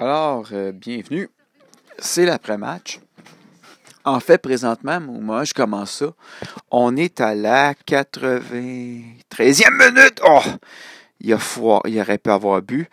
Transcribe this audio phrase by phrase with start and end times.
[0.00, 1.28] Alors, euh, bienvenue.
[1.98, 3.00] C'est l'après-match.
[4.04, 6.12] En fait, présentement, moi, je commence ça.
[6.70, 10.20] On est à la 93e minute.
[10.24, 10.38] Oh!
[11.18, 11.82] Il, a froid.
[11.84, 12.88] il aurait pu avoir bu.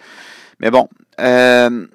[0.59, 0.89] Mais bon,
[1.19, 1.87] euh,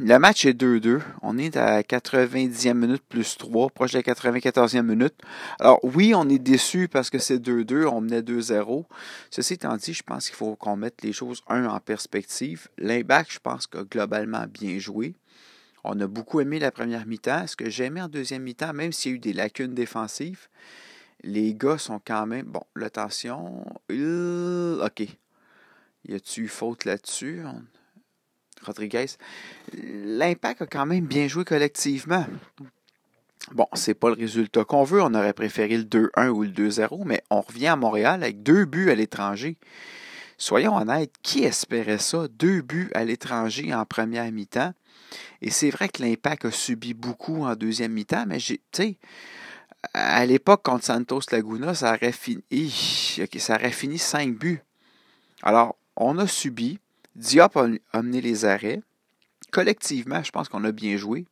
[0.00, 1.00] le match est 2-2.
[1.22, 5.14] On est à la 90e minute plus 3, proche de la 94e minute.
[5.58, 8.84] Alors oui, on est déçu parce que c'est 2-2, on menait 2-0.
[9.30, 12.68] Ceci étant dit, je pense qu'il faut qu'on mette les choses, un, en perspective.
[12.78, 15.14] L'imbac, je pense qu'a globalement bien joué.
[15.84, 17.46] On a beaucoup aimé la première mi-temps.
[17.46, 20.48] Ce que j'ai aimé en deuxième mi-temps, même s'il y a eu des lacunes défensives,
[21.22, 22.46] les gars sont quand même...
[22.46, 23.64] Bon, l'attention...
[23.90, 25.00] OK.
[26.06, 27.42] Y a-tu faute là-dessus?
[28.62, 29.06] Rodriguez.
[29.72, 32.26] L'impact a quand même bien joué collectivement.
[33.52, 35.02] Bon, c'est pas le résultat qu'on veut.
[35.02, 38.64] On aurait préféré le 2-1 ou le 2-0, mais on revient à Montréal avec deux
[38.64, 39.58] buts à l'étranger.
[40.38, 42.26] Soyons honnêtes, qui espérait ça?
[42.28, 44.72] Deux buts à l'étranger en première mi-temps.
[45.42, 48.60] Et c'est vrai que l'impact a subi beaucoup en deuxième mi-temps, mais j'ai,
[49.92, 54.62] à l'époque contre Santos Laguna, ça fini, ça aurait fini cinq buts.
[55.42, 56.78] Alors, on a subi,
[57.16, 58.82] Diop a amené les arrêts.
[59.50, 61.26] Collectivement, je pense qu'on a bien joué.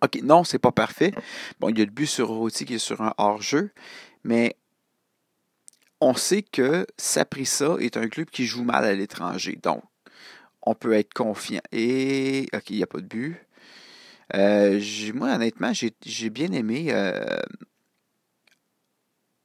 [0.00, 1.12] OK, non, c'est pas parfait.
[1.60, 3.70] Bon, il y a le but sur Roti qui est sur un hors-jeu,
[4.24, 4.56] mais
[6.00, 9.58] on sait que Saprissa est un club qui joue mal à l'étranger.
[9.62, 9.82] Donc,
[10.62, 11.60] on peut être confiant.
[11.70, 13.36] Et, OK, il n'y a pas de but.
[14.34, 14.80] Euh,
[15.14, 16.86] moi, honnêtement, j'ai bien aimé.
[16.90, 17.40] Euh,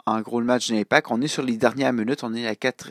[0.05, 1.07] en gros, le match d'Impact.
[1.09, 2.23] On est sur les dernières minutes.
[2.23, 2.89] On est à 4,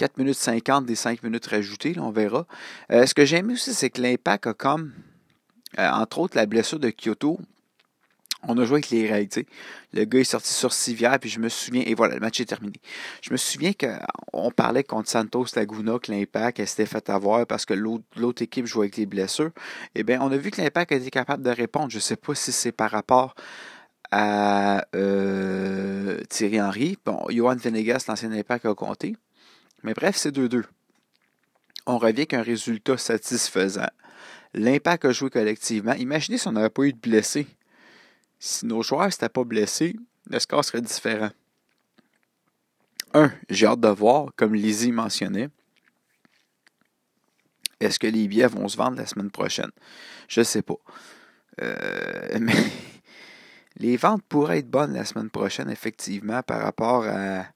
[0.00, 2.46] 4 minutes 50 des 5 minutes rajoutées, on verra.
[2.90, 4.94] Euh, ce que j'aime aussi, c'est que l'impact a comme,
[5.78, 7.38] euh, entre autres, la blessure de Kyoto.
[8.48, 9.44] On a joué avec les règles.
[9.92, 12.46] Le gars est sorti sur civière, puis je me souviens, et voilà, le match est
[12.46, 12.80] terminé.
[13.20, 17.74] Je me souviens qu'on parlait contre Santos Laguna que l'impact s'était fait avoir parce que
[17.74, 19.50] l'autre équipe jouait avec les blessures.
[19.94, 21.90] Eh bien, on a vu que l'impact a été capable de répondre.
[21.90, 23.34] Je ne sais pas si c'est par rapport
[24.10, 26.96] à euh, Thierry Henry.
[27.04, 29.14] Bon, Johan Venegas, l'ancien impact, a compté.
[29.82, 30.64] Mais bref, c'est 2-2.
[31.86, 33.88] On revient avec un résultat satisfaisant.
[34.52, 35.92] L'impact a joué collectivement.
[35.94, 37.46] Imaginez si on n'avait pas eu de blessés.
[38.38, 39.96] Si nos joueurs ne s'étaient pas blessés,
[40.28, 41.30] le score serait différent.
[43.12, 45.48] Un, j'ai hâte de voir, comme Lizzie mentionnait,
[47.80, 49.70] est-ce que les billets vont se vendre la semaine prochaine?
[50.28, 50.76] Je ne sais pas.
[51.62, 52.54] Euh, mais
[53.76, 57.46] les ventes pourraient être bonnes la semaine prochaine, effectivement, par rapport à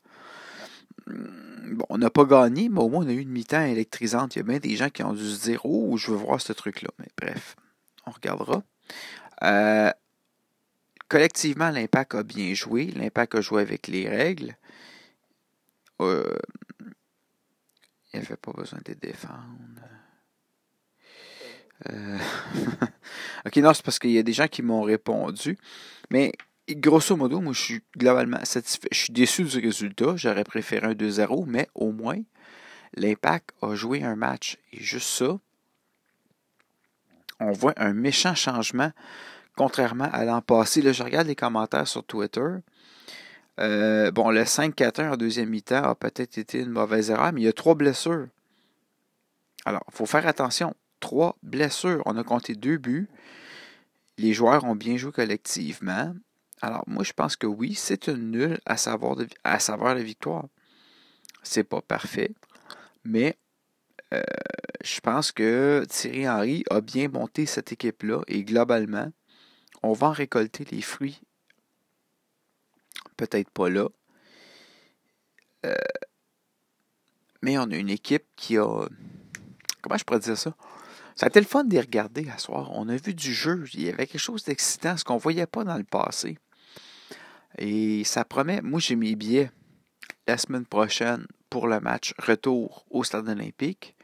[1.72, 4.36] bon, on n'a pas gagné, mais au moins on a eu une mi-temps électrisante.
[4.36, 6.40] Il y a bien des gens qui ont dû se dire Oh, je veux voir
[6.40, 6.90] ce truc-là.
[6.98, 7.56] Mais bref,
[8.06, 8.62] on regardera.
[9.42, 9.90] Euh,
[11.08, 12.86] collectivement, l'impact a bien joué.
[12.86, 14.56] L'impact a joué avec les règles.
[16.00, 16.36] Euh,
[18.12, 19.80] il n'y avait pas besoin de défendre.
[21.90, 22.18] Euh,
[23.46, 25.58] ok, non, c'est parce qu'il y a des gens qui m'ont répondu.
[26.10, 26.32] Mais
[26.70, 28.88] grosso modo, moi, je suis globalement satisfait.
[28.90, 30.16] Je suis déçu du résultat.
[30.16, 32.18] J'aurais préféré un 2-0, mais au moins,
[32.94, 34.56] l'Impact a joué un match.
[34.72, 35.38] Et juste ça,
[37.40, 38.92] on voit un méchant changement,
[39.56, 40.80] contrairement à l'an passé.
[40.82, 42.48] Là, je regarde les commentaires sur Twitter.
[43.60, 47.44] Euh, bon, le 5-4-1 en deuxième mi-temps a peut-être été une mauvaise erreur, mais il
[47.44, 48.26] y a trois blessures.
[49.64, 50.74] Alors, il faut faire attention.
[51.00, 52.02] Trois blessures.
[52.06, 53.08] On a compté deux buts.
[54.18, 56.14] Les joueurs ont bien joué collectivement.
[56.62, 58.10] Alors, moi, je pense que oui, c'est
[58.64, 60.46] à savoir, à savoir la victoire.
[61.42, 62.32] C'est pas parfait,
[63.04, 63.36] mais
[64.14, 64.22] euh,
[64.82, 69.12] je pense que Thierry Henry a bien monté cette équipe-là et globalement,
[69.82, 71.20] on va en récolter les fruits.
[73.16, 73.88] Peut-être pas là.
[75.66, 75.74] Euh,
[77.42, 78.88] mais on a une équipe qui a.
[79.82, 80.56] Comment je pourrais dire ça?
[81.16, 82.70] Ça a été le fun de les regarder à soir.
[82.72, 83.64] On a vu du jeu.
[83.74, 86.38] Il y avait quelque chose d'excitant, ce qu'on ne voyait pas dans le passé.
[87.58, 89.50] Et ça promet, moi j'ai mes billets
[90.26, 93.94] la semaine prochaine pour le match retour au stade olympique.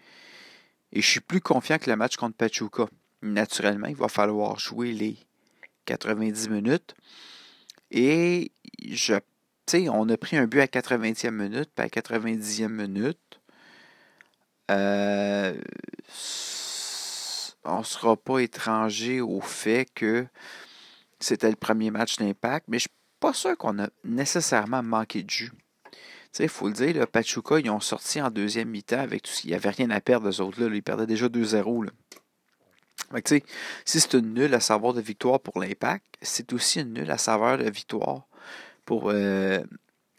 [0.92, 2.86] Et je suis plus confiant que le match contre Pachuca.
[3.22, 5.18] Naturellement, il va falloir jouer les
[5.86, 6.94] 90 minutes.
[7.90, 8.52] Et
[8.88, 9.14] je
[9.68, 13.40] sais, on a pris un but à 80e minute, puis à 90e minute.
[14.70, 15.60] Euh,
[17.64, 20.26] on ne sera pas étranger au fait que
[21.18, 22.88] c'était le premier match d'impact, mais je
[23.20, 25.52] pas sûr qu'on a nécessairement manqué de jus.
[26.38, 29.42] Il faut le dire, le Pachuca, ils ont sorti en deuxième mi-temps avec tout ce
[29.42, 30.62] qu'il n'y avait rien à perdre, eux autres.
[30.62, 31.88] Là, ils perdaient déjà 2-0.
[33.84, 37.18] Si c'est une nulle à savoir de victoire pour l'Impact, c'est aussi une nulle à
[37.18, 38.26] savoir de victoire
[38.84, 39.60] pour euh,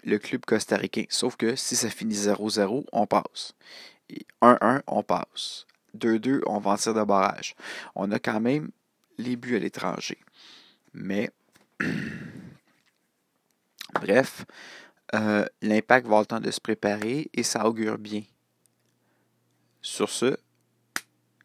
[0.03, 1.05] le club costaricain.
[1.09, 3.53] Sauf que si ça finit 0-0, on passe.
[4.41, 5.65] 1-1, on passe.
[5.97, 7.55] 2-2, on va en tir de barrage.
[7.95, 8.71] On a quand même
[9.17, 10.17] les buts à l'étranger.
[10.93, 11.29] Mais,
[14.01, 14.45] bref,
[15.13, 18.23] euh, l'impact va avoir le temps de se préparer et ça augure bien.
[19.81, 20.37] Sur ce,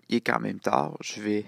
[0.08, 0.96] il est quand même tard.
[1.00, 1.44] Je vais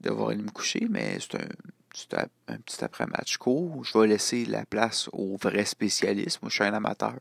[0.00, 3.84] devoir aller me coucher, mais c'est un, petit après-match court.
[3.84, 6.40] Je vais laisser la place aux vrais spécialistes.
[6.42, 7.14] Moi, je suis un amateur.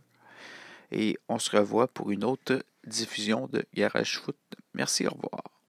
[0.91, 4.37] Et on se revoit pour une autre diffusion de Garage Foot.
[4.73, 5.56] Merci, au revoir.